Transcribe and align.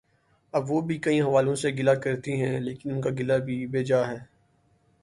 اب 0.53 0.71
وہ 0.71 0.79
بھی 0.81 0.97
کئی 0.97 1.21
حوالوں 1.21 1.55
سے 1.55 1.69
گلہ 1.69 1.95
کرتی 2.03 2.41
ہیں 2.41 2.59
لیکن 2.59 2.91
ان 2.91 3.01
کا 3.01 3.09
گلہ 3.19 3.37
بھی 3.45 3.65
بے 3.67 3.83
جا 3.83 4.07
ہے۔ 4.07 4.17